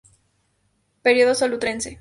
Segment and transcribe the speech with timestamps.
[1.03, 1.89] Periodo Solutrense.